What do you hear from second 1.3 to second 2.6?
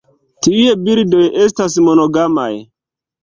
estas monogamaj.